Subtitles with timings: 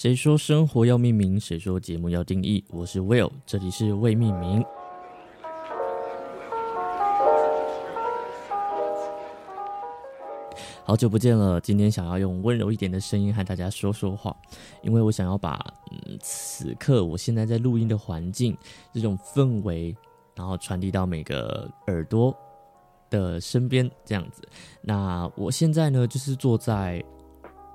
[0.00, 1.38] 谁说生活要命名？
[1.38, 2.64] 谁说节目要定义？
[2.70, 4.64] 我是 Will，这里是未命名。
[10.84, 14.34] 好久不见了，今天想要用温柔一点的声音和大家说说话，
[14.80, 18.56] 因为我想要把嗯此刻我现在在录音的环境
[18.94, 19.94] 这种氛围，
[20.34, 22.34] 然后传递到每个耳朵
[23.10, 24.48] 的身边，这样子。
[24.80, 27.04] 那我现在呢，就是坐在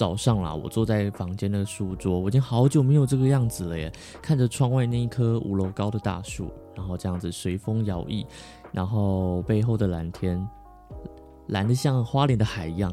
[0.00, 3.92] 早上啦，我坐在房间的书桌，我已经好久没有这个样子了耶。
[4.22, 8.24] 看着窗外那一棵五楼高的大树，然后这样子随风摇曳，
[8.72, 10.42] 然后背后的蓝天。
[11.48, 12.90] 蓝的像花莲的海一样，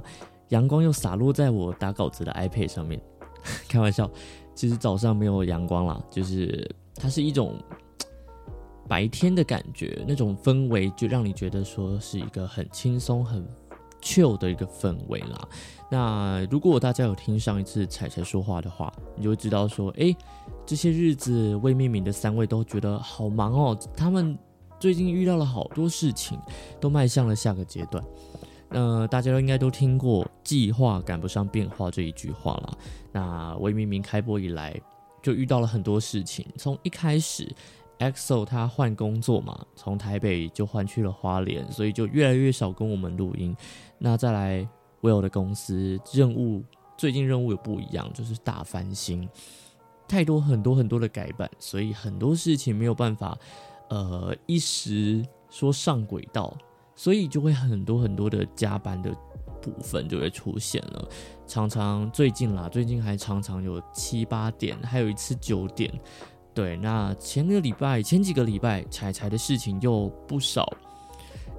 [0.50, 3.02] 阳光又洒落在我打稿子的 iPad 上面。
[3.70, 4.12] 开玩笑，
[4.54, 7.56] 其实早上没有阳光啦，就是它是一种
[8.86, 13.48] 白天的感觉，那种氛围就让你觉得说是一个很轻松、很
[14.02, 15.48] 旧的一个氛围啦。
[15.90, 20.16] 那如果大家有听上一次彩彩说话的话，你就会知道说，哎，
[20.66, 24.38] 这些日子未命名的三位都觉得好忙哦，他们
[24.80, 26.38] 最近遇到了好多事情，
[26.80, 28.03] 都迈向了下个阶段。
[28.70, 32.78] 那大家都应该都听过“计划赶不上变化”这一句话了。
[33.14, 34.78] 那魏明明开播以来，
[35.23, 36.45] 就遇到了很多事情。
[36.58, 37.50] 从一开始
[38.00, 43.56] ，EXO 他换工作嘛，从台北就换去了花莲，所以就越来越少跟我们录音。
[43.98, 44.67] 那再来
[45.02, 46.64] ，Will 的公司任务
[46.98, 49.28] 最近任务有不一样，就是大翻新，
[50.08, 53.38] 太多很多很多的改版，所以很多事情没有办法，
[53.90, 56.56] 呃，一时说上轨道。
[57.00, 59.16] 所以就会很多很多的加班的
[59.62, 61.08] 部分就会出现了，
[61.45, 65.94] 常常最近啦，最近还常常有七八点，还有一次九点。
[66.58, 70.67] 对，那前个礼拜、前几个礼拜，彩彩的事情又不少，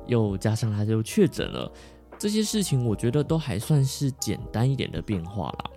[0.09, 1.71] 又加上他就确诊了，
[2.19, 5.71] 这些事情我觉得都还算是简单一点的变化啦。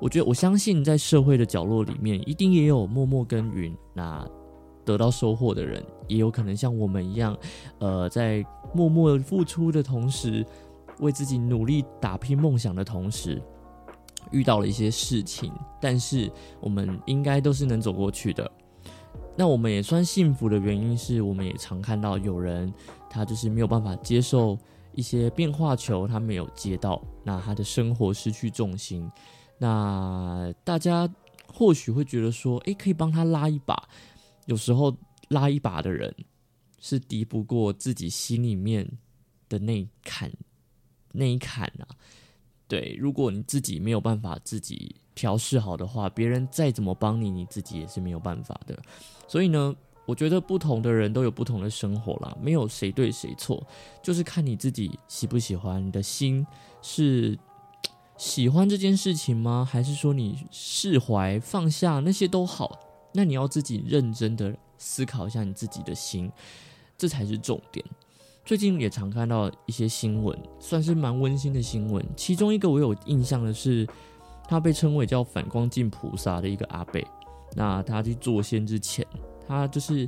[0.00, 3.72] 我觉得我相信在社会的角落里面，一定也有默默耕耘。
[3.92, 4.28] 那
[4.84, 7.38] 得到收获的人，也有可能像我们一样，
[7.78, 10.44] 呃，在默默付出的同时，
[10.98, 13.40] 为自己努力打拼梦想的同时，
[14.32, 18.50] 遇到了一些事情，但是我们应该都是能走过去的。
[19.36, 22.72] 那我们也算幸福的原因是，我们也常看到有人
[23.10, 24.56] 他就是没有办法接受
[24.92, 29.10] 一些变化球，他没有接到，那他的生活失去重心。
[29.58, 31.08] 那大家
[31.46, 33.88] 或许会觉得说，诶，可以帮他拉一把。
[34.46, 34.96] 有时候
[35.28, 36.14] 拉一把的人
[36.80, 38.88] 是敌不过自己心里面
[39.48, 40.30] 的那一坎
[41.12, 41.88] 那一坎啊。
[42.66, 48.76] 对，如果你自己没有办法自己调试好的话，别人再怎么帮你，你自己也是没有办法的。
[49.28, 49.74] 所以呢，
[50.06, 53.64] 我觉得不同的人都有不同的生活啦，没有谁对谁错，
[54.02, 56.46] 就是看你自己喜不喜欢，你的心
[56.82, 57.38] 是
[58.16, 59.68] 喜欢这件事情吗？
[59.70, 62.78] 还是说你释怀放下那些都好？
[63.12, 66.32] 那你要自己认真的思考一下你自己的心，
[66.98, 67.84] 这才是重点。
[68.44, 72.04] 最近也常看到一些新闻，算是蛮温馨的新闻。
[72.14, 73.88] 其中一个我有印象的是，
[74.46, 77.06] 他被称为叫反光镜菩萨的一个阿贝。
[77.54, 79.06] 那他去做仙之前，
[79.48, 80.06] 他就是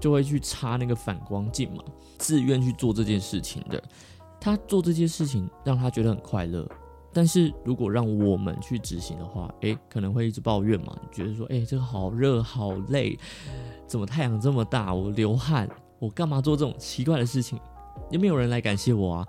[0.00, 1.84] 就会去擦那个反光镜嘛，
[2.16, 3.82] 自愿去做这件事情的。
[4.40, 6.66] 他做这件事情让他觉得很快乐。
[7.12, 13.18] 但是如果让我们去执行的话，诶，可能会一直抱怨嘛，觉得说，诶，这个好热好累，
[13.86, 17.58] 怎么太阳这么大，我流汗，我干嘛做这种奇怪的事情？
[18.10, 19.28] 也没有人来感谢我啊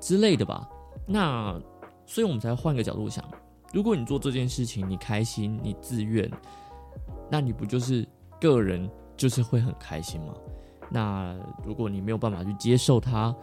[0.00, 0.68] 之类的吧？
[1.06, 1.60] 那
[2.06, 3.24] 所以我们才换个角度想，
[3.72, 6.30] 如果你做这件事情，你开心，你自愿，
[7.30, 8.06] 那你不就是
[8.40, 10.34] 个人就是会很开心吗？
[10.90, 13.34] 那如果你没有办法去接受它。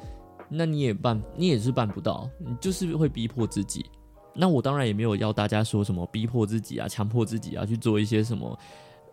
[0.48, 3.84] 那你也办，你也是办不到，你就是会逼迫自己。
[4.32, 8.60] 那我当然也没有要大家说什么逼迫自己啊，强迫自己啊去做一些什么，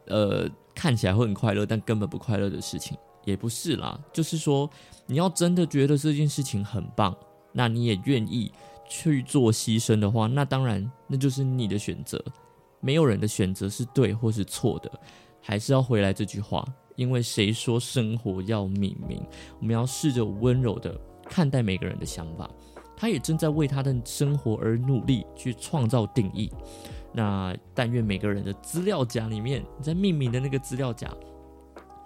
[0.09, 3.99] 呃，看起来会很快乐但根本不快乐的事情，也不是啦。
[4.13, 4.69] 就是说，
[5.07, 7.17] 你要真的觉得这件事情很棒，
[7.53, 8.53] 那你也愿意
[8.89, 12.23] 去做牺牲的话，那当然那就是你的选择。
[12.81, 14.91] 没有人的选择是对或是错的，
[15.41, 16.67] 还是要回来这句话，
[16.97, 19.23] 因为谁说生活要命名？
[19.61, 20.99] 我们要试着温柔的。
[21.25, 22.51] 看待每个人的想法，
[22.95, 26.51] 他也正在为他的生活而努力去创造定义。
[27.13, 31.09] 那但愿每个人的资料夹里面，在命名的那个资料夹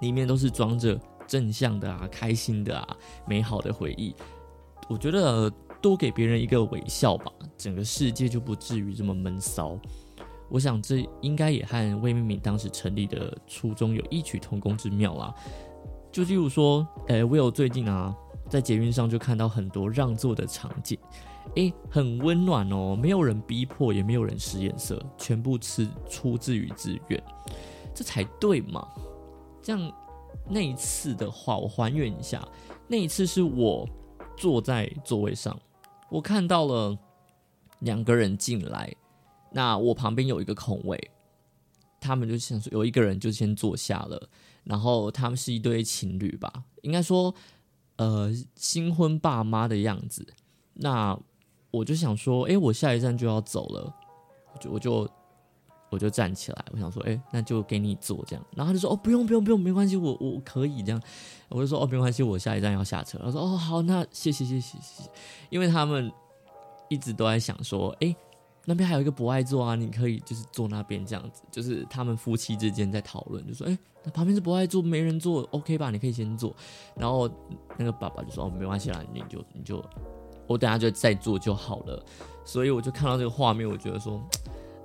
[0.00, 2.96] 里面，都是装着正向的啊、开心的啊、
[3.26, 4.14] 美好的回忆。
[4.88, 5.50] 我觉得
[5.80, 9.78] 多给别人一个微笑吧，整个世界就不至于这么闷骚。
[10.48, 15.34] 我想这应该也和魏明敏当时成立的初衷有异曲同工之妙啦。
[16.12, 18.14] 就例如说，诶，Will 最近啊。
[18.48, 20.96] 在捷运上就看到很多让座的场景，
[21.56, 27.20] 诶，很温暖哦，没有人逼迫，也没有人使眼色，全部是出自于自愿，
[27.92, 28.86] 这才对嘛？
[29.66, 29.92] 这样
[30.48, 32.46] 那一次的话，我还原一下，
[32.86, 33.84] 那一次是我
[34.36, 35.58] 坐在座位上，
[36.08, 36.96] 我看到了
[37.80, 38.94] 两个人进来，
[39.50, 41.10] 那我旁边有一个空位，
[41.98, 44.28] 他们就想说有一个人就先坐下了，
[44.62, 47.34] 然后他们是一对情侣吧，应该说
[47.96, 50.24] 呃新婚爸妈的样子，
[50.74, 51.18] 那。
[51.72, 53.94] 我就想说，哎，我下一站就要走了，
[54.54, 55.10] 我就我就
[55.96, 58.46] 我就站起来，我想说，哎，那就给你坐这样。
[58.54, 61.00] 然后他就说，哦，不用不用不用，没关系，我我可以这样。
[61.48, 63.18] 我就说，哦，没关系，我下一站要下车。
[63.24, 65.10] 他说，哦，好，那谢谢谢谢谢谢。
[65.48, 66.12] 因为他们
[66.90, 68.14] 一直都在想说，哎，
[68.66, 71.40] 那边还有一个不爱坐啊，你可以就是坐那边这样子。
[71.50, 75.90] 就是他们夫妻之间在讨论，就说，哎，那旁边是不爱坐，没人坐，OK 吧？
[75.90, 76.54] 你可以先坐。
[76.94, 77.26] 然后
[77.78, 79.82] 那个爸爸就说，哦，没关系啦，你就你就。
[80.48, 82.00] 我等下就再做就好了，
[82.44, 84.22] 所以我就看到这个画面，我觉得说，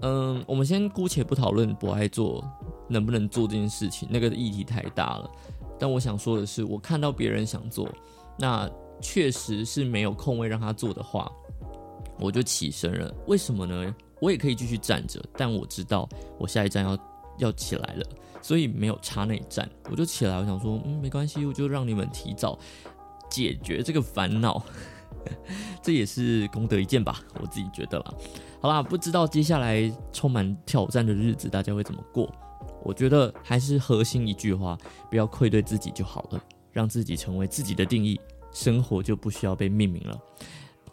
[0.01, 2.43] 嗯，我们先姑且不讨论不爱做
[2.87, 5.29] 能不能做这件事情，那个议题太大了。
[5.79, 7.89] 但我想说的是，我看到别人想做，
[8.37, 8.69] 那
[8.99, 11.31] 确实是没有空位让他做的话，
[12.19, 13.13] 我就起身了。
[13.27, 13.95] 为什么呢？
[14.19, 16.07] 我也可以继续站着，但我知道
[16.37, 16.97] 我下一站要
[17.37, 18.05] 要起来了，
[18.41, 20.37] 所以没有插那一站，我就起来。
[20.39, 22.57] 我想说，嗯，没关系，我就让你们提早
[23.29, 24.63] 解决这个烦恼。
[25.81, 28.13] 这也是功德一件吧，我自己觉得啦。
[28.61, 32.31] 好啦，不知道接下来充满挑战的日子大家会怎么过？
[32.83, 34.77] 我觉得还是核心一句话，
[35.09, 38.19] 不要愧对自己就好了，让自己成为自己的定义，
[38.51, 40.19] 生活就不需要被命名了。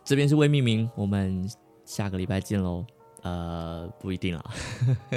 [0.05, 1.49] 这边是未命名，我们
[1.85, 2.85] 下个礼拜见喽。
[3.23, 4.45] 呃，不一定啦，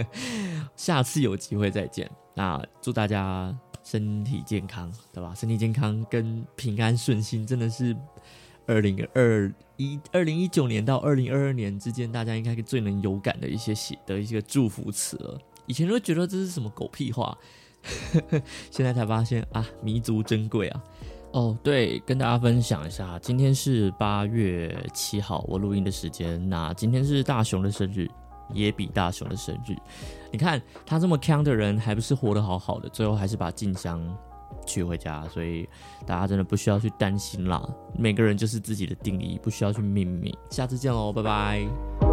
[0.76, 2.10] 下次有机会再见。
[2.34, 5.34] 那祝大家身体健康，对吧？
[5.36, 7.96] 身体健康跟平安顺心真的是。
[8.68, 15.40] 二零二一二零一九年到二零二二年之间，大家应该最能有感的一些写的一些祝福词了。
[15.66, 17.38] 以前都觉得这是什么狗屁话，
[18.70, 20.84] 现在才发现啊，弥足珍贵啊！
[21.32, 26.50] 哦，对，跟大家分享一下，今天是八月七号，我录音的时间。
[26.50, 28.10] 那今天是大雄的生日，
[28.54, 29.74] 也比大雄的生日。
[30.32, 34.00] 你看他这么强的人，还不是活得好好的，最后还是把静香。
[34.66, 35.68] 娶回家，所以
[36.06, 37.62] 大家真的不需要去担心啦。
[37.98, 40.36] 每个人就是自己的定义，不需要去命名。
[40.50, 42.11] 下次见喽，拜拜。